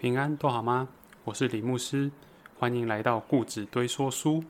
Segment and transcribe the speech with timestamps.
[0.00, 0.88] 平安都好吗？
[1.24, 2.12] 我是李牧师，
[2.56, 4.44] 欢迎来到故纸堆说书。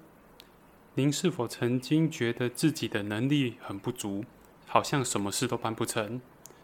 [0.92, 4.26] 您是否曾经觉得自己的能力很不足，
[4.66, 6.20] 好像什么事都办不成，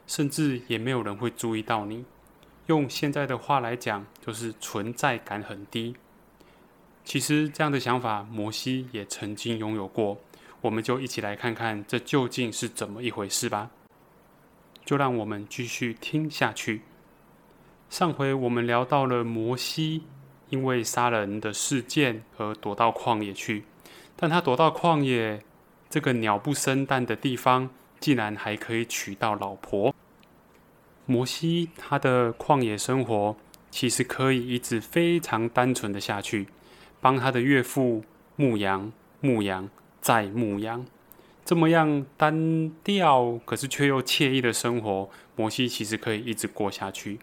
[0.07, 2.05] 甚至也没有人会注意到你？
[2.67, 5.97] 用现在的话来讲，就是存在感很低。
[7.07, 10.19] 其实这样的想法，摩西也曾经拥有过。
[10.61, 13.71] 我们就一起来看看这究竟是怎么一回事吧。
[14.85, 16.83] 就让我们继续听下去。
[17.91, 20.03] 上回我们聊到了摩西
[20.51, 23.65] 因为杀人的事件而躲到旷野去，
[24.17, 25.43] 但他躲到旷野
[25.89, 27.71] 这个鸟不生蛋的地方，
[28.01, 29.95] 竟然还可以娶到老婆。
[31.07, 33.37] 摩西他的旷野生活
[33.71, 36.49] 其实可以一直非常单纯的下去，
[37.01, 38.05] 帮他的岳父
[38.37, 39.69] 牧羊、牧羊
[40.01, 40.85] 再牧羊，
[41.45, 47.19] 这么样单调可是却又惬意的生活，摩西其实可以一直过下去。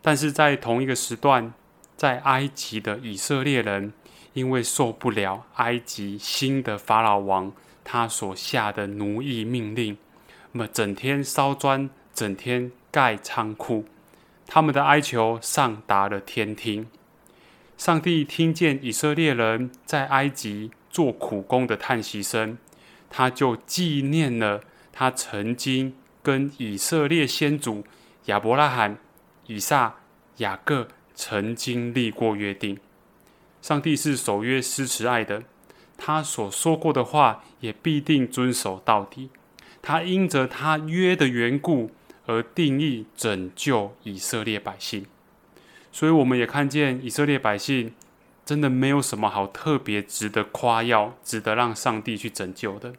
[0.00, 1.52] 但是在同一个时段，
[1.96, 3.92] 在埃及的以色列人，
[4.32, 9.96] 因为受不了埃及新的法老王他所下的奴役命令，
[10.52, 13.84] 那么整天烧砖，整天盖仓库，
[14.46, 16.86] 他们的哀求上达了天庭。
[17.76, 22.58] 上帝听见以色列人在埃及做苦工的叹息声，
[23.10, 27.84] 他就纪念了他曾经跟以色列先祖
[28.26, 28.98] 亚伯拉罕。
[29.48, 29.96] 以撒、
[30.36, 32.78] 雅各曾经立过约定，
[33.62, 35.42] 上帝是守约施慈爱的，
[35.96, 39.30] 他所说过的话也必定遵守到底。
[39.80, 41.90] 他因着他约的缘故
[42.26, 45.06] 而定义拯救以色列百姓，
[45.90, 47.94] 所以我们也看见以色列百姓
[48.44, 52.92] 真的没有什么好特别值得夸耀、值得让上帝去拯救的。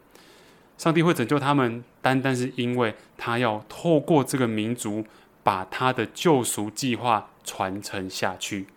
[0.79, 5.05] 上帝会拯救他们，单单是因为他要透过这个民族。
[5.49, 8.67] 把他的救赎计划传承下去。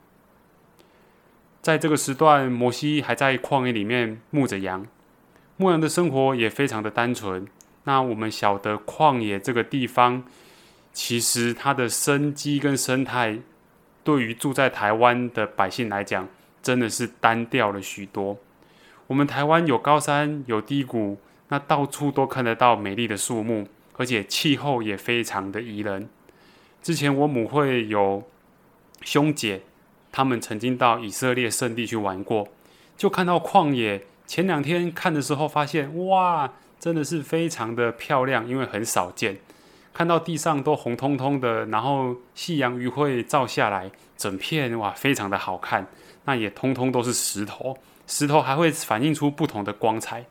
[1.60, 4.86] 在这个时段，摩西还在旷野里面牧着羊，
[5.58, 7.46] 牧羊的生活也非常的单纯。
[7.84, 10.24] 那我们晓得，旷野这个地方，
[10.94, 13.40] 其实它的生机跟生态，
[14.02, 16.26] 对于住在台湾的百姓来讲，
[16.62, 18.38] 真的是单调了许多。
[19.08, 21.18] 我们台湾有高山有低谷，
[21.48, 23.68] 那到处都看得到美丽的树木，
[23.98, 26.08] 而且气候也非常的宜人。
[26.82, 28.24] 之前我母会有
[29.02, 29.62] 兄姐，
[30.10, 32.48] 他们曾经到以色列圣地去玩过，
[32.96, 34.04] 就看到旷野。
[34.26, 39.38] 前两天看的时候，发现哇，真的是非常的漂亮，因为很少见。
[39.92, 45.86] 看到地上都红彤彤的，然后夕阳余晖照下来，整片哇，非常的好看。
[46.24, 47.76] 那也通通都是石头，
[48.06, 50.24] 石头还会反映出不同的光彩。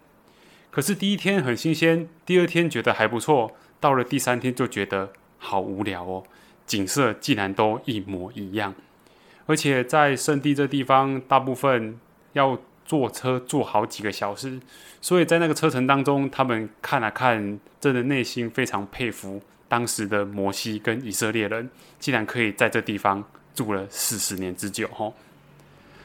[0.72, 6.24] 可是第一天很新鲜，第二天觉得还不错，到了第三天就觉得好无聊哦。
[6.66, 8.74] 景色竟然都一模一样，
[9.46, 12.00] 而且在圣地这地方，大部分
[12.32, 14.60] 要坐车坐好几个小时，
[15.02, 23.22] 所以在那个车程当中，他们看了看，真的内心非常佩服当时的摩西跟以色列人，竟然可以在这地方
[23.54, 24.88] 住了四十年之久。
[24.94, 25.14] 吼，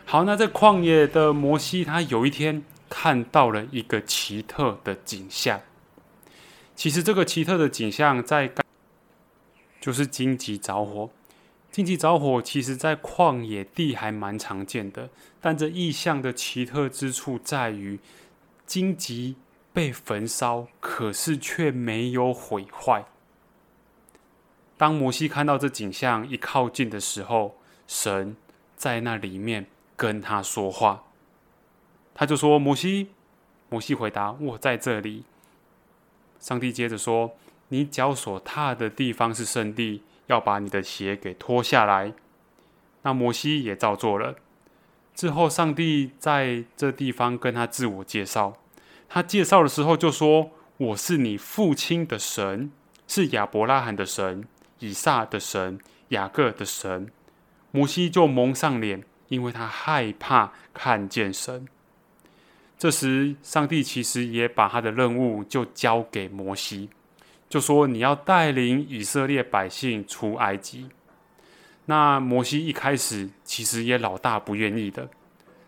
[0.05, 5.61] 好，那在旷野的摩西，他有一天看到了一个奇特的景象。
[6.75, 8.51] 其实这个奇特的景象在。
[9.87, 11.09] 就是荆棘着火，
[11.71, 15.09] 荆棘着火，其实在旷野地还蛮常见的。
[15.41, 18.01] 但这异象的奇特之处在于，
[18.67, 19.37] 荆棘
[19.73, 23.05] 被焚烧，可是却没有毁坏。
[24.77, 27.55] 当摩西看到这景象一靠近的时候，
[27.87, 28.37] 神
[28.75, 31.05] 在那里面跟他说话，
[32.13, 33.11] 他就说：“摩西。”
[33.71, 35.23] 摩西回答：“我在这里。”
[36.41, 37.37] 上帝接着说。
[37.69, 42.13] 你脚所踏的地方是圣地，要把你的鞋给脱下来。
[43.03, 44.37] 那摩西也照做了。
[45.15, 48.57] 之后，上帝在这地方跟他自我介绍。
[49.09, 52.71] 他介绍的时候就说：“我是你父亲的神，
[53.09, 54.47] 是亚伯拉罕的神、
[54.81, 57.11] 以撒的神、雅各的神。”
[57.73, 61.67] 摩西就蒙上脸，因为他害怕看见神。
[62.79, 66.91] 这时，上帝其实也把他的任务就交给摩西。
[67.49, 70.89] 就说你要带领以色列百姓出埃及。
[71.87, 75.09] 那摩西一开始其实也老大不愿意的。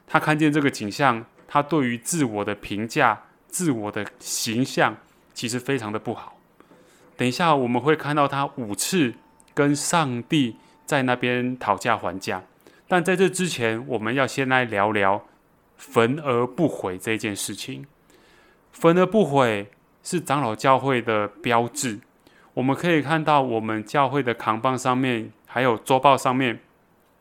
[0.06, 4.96] 他看见这个景象，他对于自我的评价、自我的形象
[5.32, 6.36] 其实非常的不好。
[7.16, 9.14] 等一下我们会看到他五次
[9.54, 12.42] 跟上帝在那边讨价还价。
[12.88, 15.24] 但在这之前，我们要先来聊聊
[15.76, 17.86] 焚而不毁这件事情。
[18.72, 19.70] 焚而不毁。
[20.10, 22.00] 是长老教会的标志。
[22.55, 26.60] 我们可以看到，我们教会的扛棒上面，还有周报上面，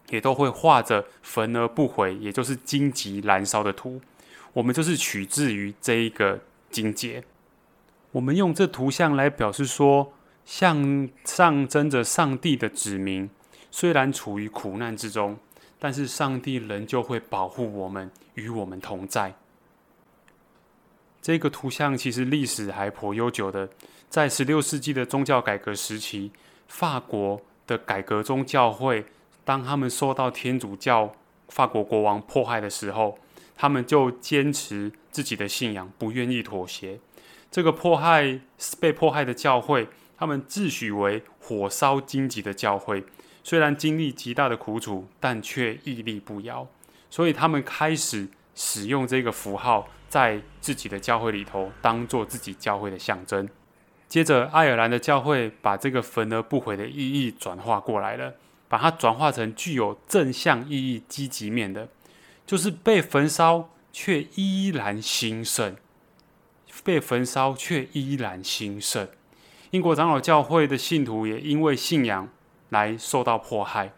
[0.07, 4.00] 也都会画着焚而不毁，也就是荆棘燃烧的图。
[4.54, 6.39] 我们就是取自于这一个
[6.69, 7.22] 境界。
[8.13, 10.13] 我们用这图像来表示说，
[10.45, 13.30] 像象征着上帝的子民，
[13.69, 15.38] 虽然处于苦难之中，
[15.78, 19.36] 但是上帝仍旧会保护我们，与我们同在。
[21.27, 23.68] 这个图像其实历史还颇悠久的，
[24.07, 26.31] 在十六世纪的宗教改革时期，
[26.69, 29.03] 法国的改革宗教会，
[29.44, 31.13] 当他们受到天主教
[31.50, 33.19] 法国国王迫害的时候，
[33.57, 36.97] 他们就坚持自己的信仰，不愿意妥协。
[37.51, 38.39] 这个迫害
[38.79, 43.03] 被迫害的教会，他们自诩为火烧荆棘的教会，
[43.44, 46.65] 虽然经历极大的苦楚，但却屹立不摇。
[47.09, 53.48] 所以他们开始使用这个符号，在自己的教会里头，当做自己教会的象征。
[54.07, 58.36] 接着，爱尔兰的教会把这个焚而不毁的意义转化过来了，
[58.68, 61.89] 把它转化成具有正向意义、积极面的，
[62.45, 65.75] 就是被焚烧却依然兴盛。
[66.83, 69.07] 被焚烧却依然兴盛。
[69.71, 72.30] 英国长老教会的信徒也因为信仰
[72.69, 73.92] 来受到迫害，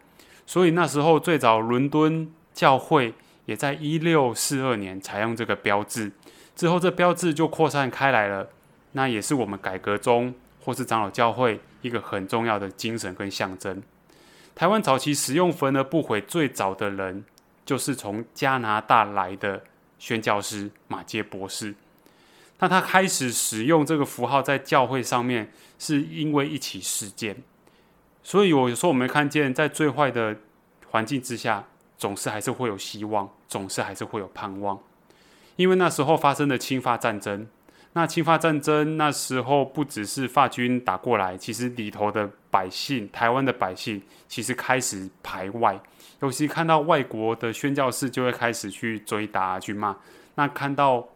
[0.46, 3.14] 所以那时候最早伦敦教会
[3.50, 6.12] 也在一六四二年采用这个标志，
[6.54, 8.48] 之后这标志就扩散开来了。
[8.92, 10.32] 那也是我们改革中
[10.64, 13.82] 或是长老教会一个很重要的精神跟象征。
[14.54, 17.24] 台湾早期使用焚而不毁最早的人，
[17.66, 19.64] 就是从加拿大来的
[19.98, 21.74] 宣教师马杰博士。
[22.60, 27.42] 那他开始使用这个符号在教会上面，是因为一起事件。
[28.22, 30.36] 所以，我有时候我们看见，在最坏的
[30.90, 31.64] 环境之下，
[32.00, 34.76] 总是还是会有希望，总是还是会有盼望。
[35.54, 37.46] 因为那时候发生的侵法战争，
[37.92, 45.78] 那侵法战争那时候不只是法军打过来，其实里头的百姓，台湾的百姓，其实开始排外。
[46.20, 49.96] 尤其看到外国的宣教士，就会开始去追打、去骂。
[50.34, 51.06] 那看到。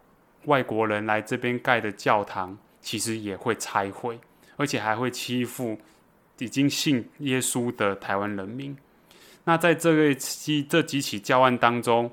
[0.46, 4.20] 外国人来这边盖的教堂，其实也会拆毁，
[4.58, 5.78] 而且还会欺负
[6.36, 8.76] 已经信耶稣的台湾人民。
[9.44, 12.10] 那在这个几这几起教案当中，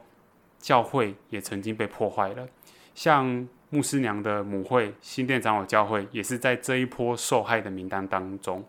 [0.59, 2.47] 教会也曾经被破坏了。
[2.93, 8.63] 像牧师娘的母会新店长老教会，也是在这一波受害的名单当中。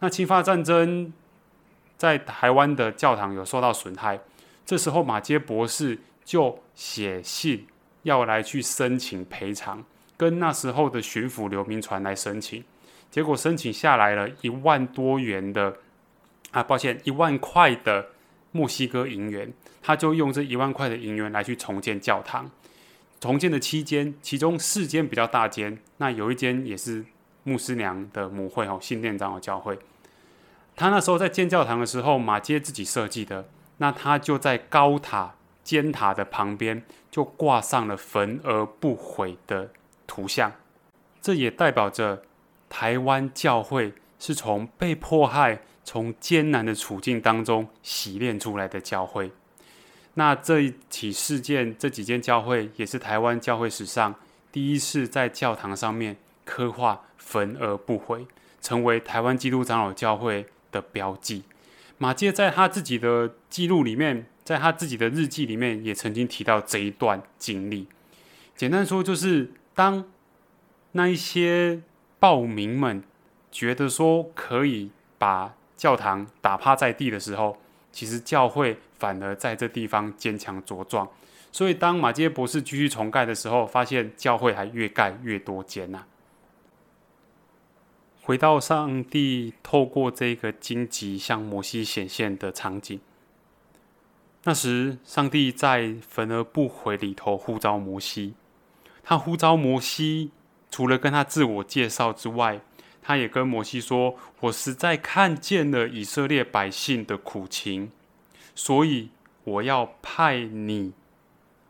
[0.00, 1.12] 那侵法战争
[1.96, 4.20] 在台湾的教堂有受到损害，
[4.66, 7.66] 这时候马街博士就写信。
[8.04, 9.82] 要来去申请赔偿，
[10.14, 12.62] 跟那时候的巡抚刘铭传来申请，
[13.10, 15.74] 结果申请下来了一万多元的，
[16.54, 18.06] 啊，抱歉，一万块的
[18.52, 19.52] 墨西哥银元，
[19.82, 22.50] 他就用这一万块的银元来去重建教堂。
[23.20, 27.04] 重建的期间，其中四间比较大间，那有一间也是
[27.42, 29.78] 牧师娘的母会哦，新店长老教会。
[30.76, 33.48] 他那时候在建教堂的时候，马街自己设计的，
[33.78, 35.34] 那他就在高塔。
[35.64, 39.70] 尖塔的旁边就挂上了焚而不毁的
[40.06, 40.52] 图像，
[41.22, 42.22] 这也代表着
[42.68, 49.30] 台湾教会是从被迫害、从艰难的处境当中洗练出来的教会。
[50.14, 54.14] 那这一起事件，这几间教会也是台湾教会史上
[54.50, 58.26] 第一次在教堂上面刻画焚而不毁，
[58.60, 61.44] 成为台湾基督长老教会的标记。
[61.98, 64.26] 马介在他自己的记录里面。
[64.44, 67.88] 在他自己的日记里面，也曾经提到这一段经历。
[68.54, 70.04] 简单说，就是当
[70.92, 71.80] 那一些
[72.20, 73.02] 暴民们
[73.50, 77.56] 觉得说可以把教堂打趴在地的时候，
[77.92, 81.08] 其实教会反而在这地方坚强茁壮。
[81.52, 86.04] 所以，当马杰博士继续重盖的时候，发现教会还越盖越多间呐。
[88.22, 92.98] 回到上帝透过这个荆棘向摩西显现的场景。
[94.44, 98.34] 那时，上帝在焚而不毁里头呼召摩西。
[99.02, 100.30] 他呼召摩西，
[100.70, 102.60] 除了跟他自我介绍之外，
[103.06, 107.92] 他也跟摩西说：“我实在看见了以色列百姓的苦情，
[108.54, 109.10] 所以
[109.44, 110.94] 我要派你，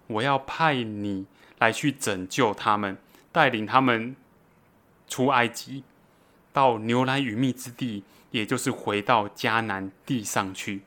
[0.06, 1.26] 我要派你
[1.58, 2.96] 来去拯救他们，
[3.32, 4.14] 带领他们
[5.08, 5.82] 出埃及，
[6.52, 10.82] 到牛奶与蜜之地，也就是回到迦南地上去。”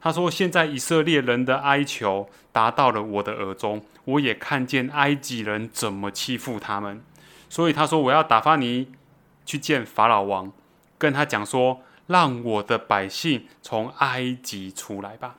[0.00, 7.02] 他说：“现在以色列人的哀求达到了我的耳中，我也看见埃及人怎么欺负他们，
[7.48, 8.92] 所以他说我要打发你
[9.48, 10.52] 去见法老王，
[10.98, 15.38] 跟他讲说，让我的百姓从埃及出来吧。”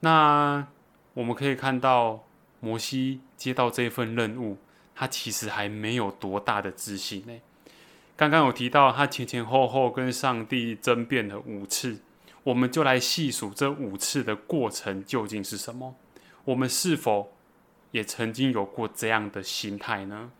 [0.00, 0.66] 那
[1.14, 2.24] 我们可以看到，
[2.60, 4.58] 摩西接到这份任务，
[4.94, 7.32] 他其实还没有多大的自信呢。
[8.18, 12.00] 刚刚有提到，他前前后后跟上帝争辩了五次。
[12.42, 15.94] 我们就来细数这五次的过程究竟是什么。
[16.44, 17.32] 我们是否
[17.92, 20.30] 也曾经有过这样的心态呢？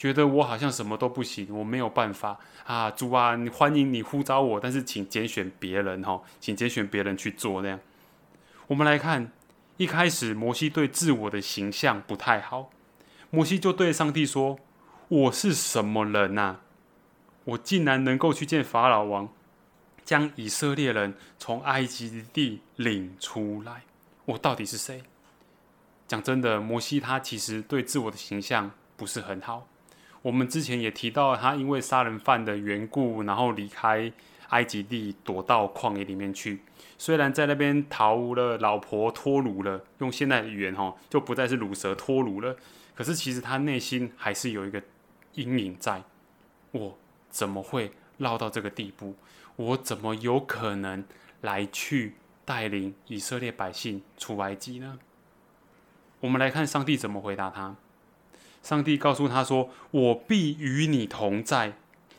[0.00, 2.90] 觉得我好像什么都不行，我没有办法啊！
[2.90, 7.78] 主啊，欢迎你呼召我，但是请拣选别人哈，请拣选别人去做那样。
[8.68, 9.30] 我们来看，
[9.76, 12.70] 一开始摩西对自我的形象不太好，
[13.28, 14.58] 摩西就对上帝说
[15.08, 16.60] ：“我是什么人呐？
[17.44, 19.28] 我竟然能够去见法老王，
[20.02, 23.82] 将以色列人从埃及地领出来？
[24.24, 25.02] 我到底是谁？”
[26.08, 29.66] 讲真的，摩西他其实对自我的形象不是很好。
[30.22, 34.12] 我们之前也提到，他因为杀人犯的缘故，然后离开
[34.50, 36.60] 埃及地，躲到旷野里面去。
[36.98, 42.54] 虽然在那边逃了老婆脱乳了，用现代的语言哈，就不再是乳蛇脱乳了。
[42.94, 44.82] 可是其实他内心还是有一个
[45.32, 46.02] 阴影在。
[46.72, 46.98] 我
[47.30, 49.14] 怎么会落到这个地步？
[49.56, 51.04] 我怎么有可能
[51.40, 54.98] 来去带领以色列百姓出埃及呢？
[56.20, 57.76] 我们来看上帝怎么回答他。
[58.62, 61.74] 上帝告诉他说：“我必与你同在。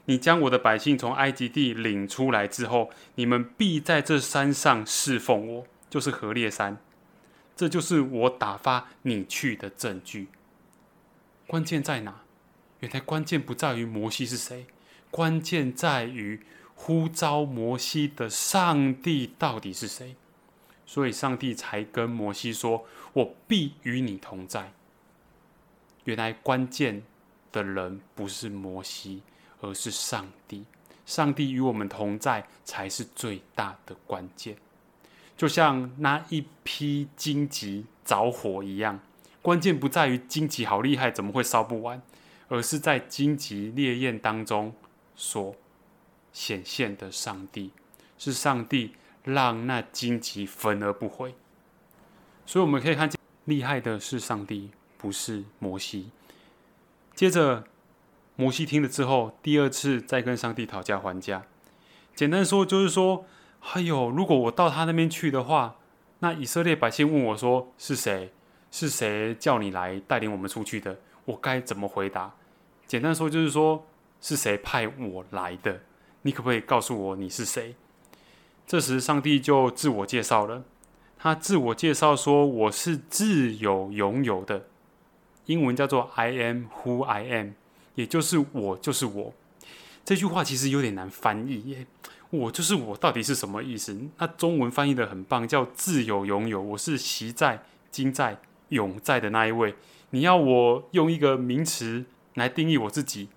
[0.06, 6.78] 你将我的百姓从埃及地领出来之后，你们必在这山上侍奉我，就是何烈山。
[7.56, 10.30] 这就是我打发你去的证据。
[11.46, 12.22] 关键在哪？
[12.80, 14.66] 原来关键不在于摩西是谁，
[15.12, 16.42] 关键在于
[16.74, 20.16] 呼召摩西的上帝到底是谁。
[20.88, 24.74] 所以上帝才跟摩西说：‘我必与你同在。’”
[26.12, 27.02] 原来关键
[27.54, 29.22] 的人不是摩西，
[29.62, 30.66] 而是上帝。
[31.06, 34.58] 上帝与我们同在，才是最大的关键。
[35.38, 39.00] 就像那一批荆棘着火一样，
[39.42, 42.02] 关键不在于荆棘好厉害，怎么会烧不完，
[42.50, 44.74] 而是在荆棘烈焰当中
[45.16, 45.56] 所
[46.34, 47.72] 显现的上帝。
[48.18, 51.34] 是上帝让那荆棘焚而不毁。
[52.46, 54.72] 所以我们可以看见，厉害的是上帝。
[55.02, 56.12] 不是摩西。
[57.16, 57.64] 接着，
[58.36, 61.44] 摩西听了之后，第二次再跟上帝讨价还价。
[62.14, 63.26] 简单说，就是说，
[63.74, 65.78] 哎呦，如果我到他那边去的话，
[66.20, 68.32] 那以色列百姓问我说：“是谁？
[68.70, 72.36] 是谁叫你来带领我们出去的？”我该怎么回答？
[72.86, 73.88] 简单说，就是说，
[74.22, 75.82] 是谁派我来的？
[76.22, 77.76] 你可不可以告诉我你是谁？
[78.68, 80.64] 这时，上帝就自我介绍了。
[81.18, 84.68] 他自我介绍说：“我是自有拥有的。”
[85.46, 87.52] 英文叫做 "I am who I am"，
[87.96, 89.34] 也就是我就是我。
[90.04, 91.86] 这句话其实有点难翻译耶，
[92.30, 93.96] 我就是我到底是什么意思？
[94.18, 96.62] 那中文翻译的很棒，叫自由拥有。
[96.62, 99.76] 我是习在、今在、永在的那一位。
[100.10, 103.30] 你要我用一个名词来定义我自己，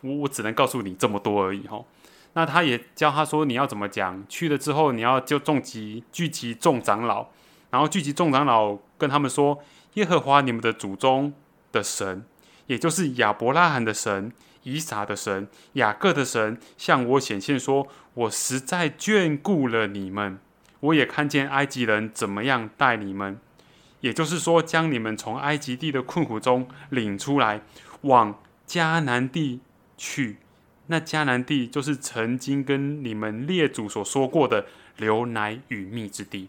[0.00, 1.84] 我我只能告诉你这么多而已哈。
[2.32, 7.26] 那他也教他说你要怎么讲，去了之后你要就众集聚集众长老，
[7.70, 9.62] 然后聚集众长老跟他们说
[9.94, 11.32] 耶和华你们的祖宗。
[11.76, 12.24] 的神，
[12.68, 20.38] 也就是亚伯拉罕的神、以撒的神、雅各的神，向我显现说：“我实在眷顾了你们，
[20.80, 23.38] 我也看见埃及人怎么样待你们，
[24.00, 27.60] 也就是说，将你们从埃及地的困苦中领出来，
[28.00, 29.60] 往迦南地
[29.98, 30.38] 去。
[30.86, 34.64] 那迦南地就是曾经跟你们列祖所说过的
[34.96, 36.48] 流奶与蜜之地。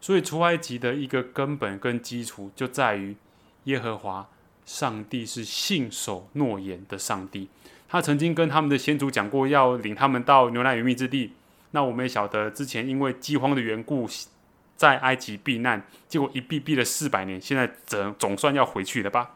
[0.00, 3.16] 所以，出埃及的一个根本跟基础就在于
[3.64, 4.28] 耶和华。”
[4.70, 7.48] 上帝是信守诺言的上帝，
[7.88, 11.32] 他曾经跟他们的先祖讲过要领他们到牛奶与蜜之地。
[11.72, 14.08] 那我们也晓得，之前因为饥荒的缘故，
[14.76, 19.34] 在埃及避难，结果一避避了四百年，现在总总算要回去了吧？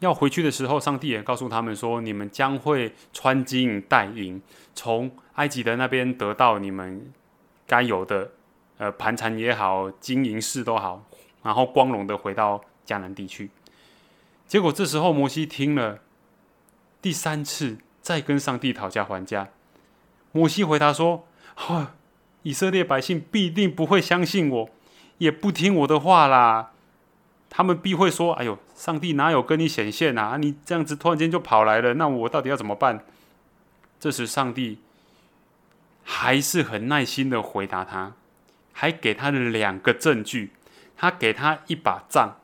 [0.00, 4.40] 要回去的时候，上帝也告诉他们说：“你们将会穿金戴银，
[4.74, 7.10] 从埃及的那边得到你们
[7.66, 8.32] 该有的，
[8.76, 11.02] 呃，盘缠也好，金银饰都好，
[11.42, 13.48] 然后光荣的回到迦南地区。”
[14.48, 15.98] 结果这时候，摩西听了
[17.02, 19.48] 第三次，再跟上帝讨价还价。
[20.32, 21.94] 摩西回答说：“哈，
[22.42, 24.70] 以色列百姓必定不会相信我，
[25.18, 26.70] 也不听我的话啦。
[27.50, 30.38] 他们必会说：‘哎呦，上帝哪有跟你显现啊？
[30.38, 33.04] 你这样子突然间就跑来了，那我到底要怎么办？’
[34.00, 34.78] 这时，上帝
[36.02, 38.14] 还是很耐心的回答他，
[38.72, 40.52] 还给他了两个证据。
[40.96, 42.38] 他给他一把杖。”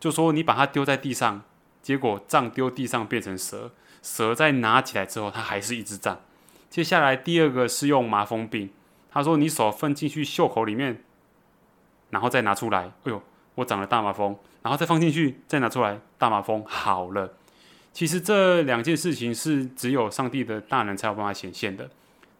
[0.00, 1.42] 就说你把它丢在地上，
[1.82, 3.70] 结果杖丢地上变成蛇，
[4.02, 6.18] 蛇再拿起来之后，它还是一只杖。
[6.70, 8.70] 接下来第二个是用麻风病，
[9.10, 11.04] 他说你手放进去袖口里面，
[12.10, 13.22] 然后再拿出来，哎呦，
[13.56, 17.34] 我长了大麻风，然后再放进去，再拿出来，大麻风好了。
[17.92, 21.90] 其实这两件事情是只有上帝的大能才有办法显现的，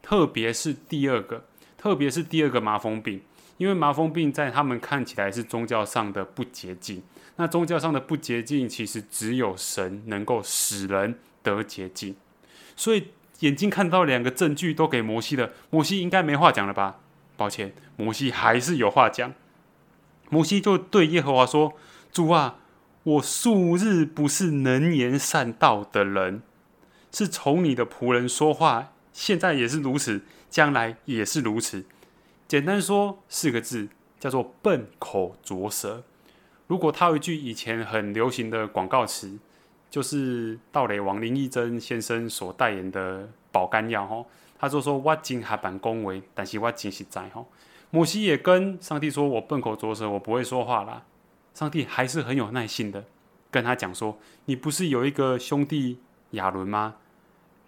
[0.00, 1.44] 特别是第二个，
[1.76, 3.20] 特别是第二个麻风病，
[3.60, 7.02] 因为麻风病在他们看起来是宗教上的不洁净。
[7.36, 12.16] 那宗教上的不洁净，其实只有神能够使人得洁净。
[12.74, 13.08] 所以
[13.40, 17.00] 眼睛看到两个证据都给摩西了，摩西应该没话讲了吧？
[17.36, 19.34] 抱歉，摩西还是有话讲。
[20.30, 21.74] 摩西就对耶和华说
[22.10, 22.60] ：“主啊，
[23.02, 26.40] 我素日不是能言善道的人，
[27.12, 31.84] 是从你的仆人说话，现在也是如此，将来也是如此。
[32.50, 33.88] 简单说四个字，
[34.18, 36.02] 叫做笨口拙舌。
[36.66, 39.38] 如果套一句以前很流行的广告词，
[39.88, 44.26] 就是道雷王林义珍先生所代言的保肝药，吼。”
[44.58, 47.46] 他就说：“我真还板恭维，但是我真实在吼。”
[47.90, 51.04] 摩西也跟上帝说：“我笨口拙舌，我不会说话啦。”
[51.54, 53.04] 上帝还是很有耐心的
[53.52, 56.00] 跟他讲说：“你不是有一个兄弟
[56.32, 56.96] 亚伦吗？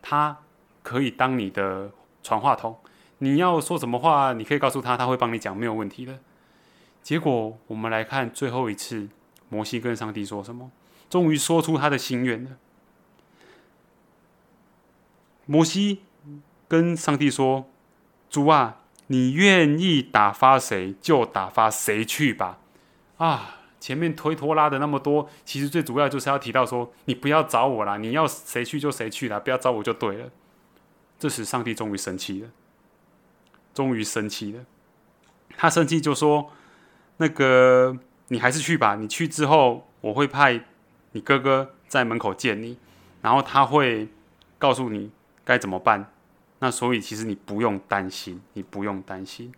[0.03, 0.39] 他
[0.83, 1.93] 可以当你的
[2.25, 2.77] 传话筒，
[3.23, 6.19] 你要说什么话，你可以告诉他，他会帮你讲，没有问题的。”
[7.03, 9.09] 结果我们来看最后一次，
[9.49, 10.71] 摩西跟上帝说什么？
[11.09, 12.51] 终于说出他的心愿了。
[15.47, 16.03] 摩西。
[16.69, 17.69] 跟上帝说
[18.31, 22.61] ：“主啊，你愿意打发谁就打发谁去吧。”
[23.19, 30.31] 啊，前面推拖拉的那么多，其实最主要就是要提到说：“你不要找我啦，你要谁去就谁去啦，不要找我就对了。”
[31.21, 32.49] 这时上帝终于生气了，
[33.75, 34.65] 终于生气了。
[35.57, 36.51] 他生气就说
[37.19, 37.99] ：“那个，
[38.29, 38.97] 你还是去吧。
[38.97, 40.65] 你去之后，我会派
[41.13, 42.79] 你哥哥在门口见你，
[43.21, 44.09] 然后他会
[44.59, 45.11] 告诉你
[45.45, 46.13] 该怎么办。”
[46.61, 49.53] 那所以其实你不用担心，你不用担心。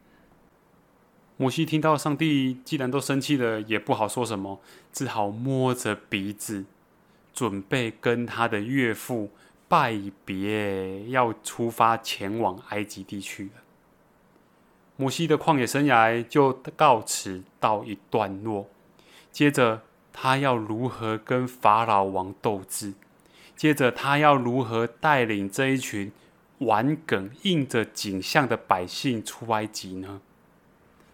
[1.37, 6.65] 摩西听到上帝既然都生气了，也不好说什么，只好摸着鼻子，
[7.35, 9.31] 准备跟他的岳父
[9.69, 13.64] 拜别，要出发前往埃及地区了。
[14.97, 18.69] 摩西的旷野生涯就告此到一段落。
[19.33, 22.95] 接着他要如何跟法老王斗智？
[23.57, 26.13] 接着他要如何带领这一群？
[26.59, 30.21] 玩梗印着景象的百姓出埃及呢？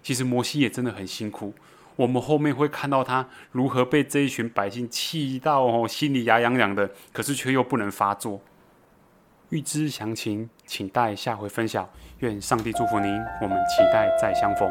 [0.03, 1.55] 其实摩西也真的很辛苦。
[1.97, 8.41] 我们后面会看到他如何被这一群百姓气到哦，心里牙痒痒的，可是却又不能发作。
[9.51, 11.89] 预知详情，请待下回分晓。
[12.21, 14.71] 愿上帝祝福您，我们期待再相逢。